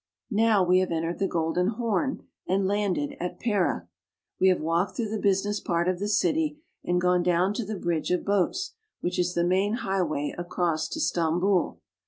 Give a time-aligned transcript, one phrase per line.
[0.31, 3.87] Now we have entered the Golden Horn and landed at Pera.
[4.39, 7.77] We have walked through the business part of the city and gone down to the
[7.77, 11.81] bridge of boats, which is the main highway across to Stambul.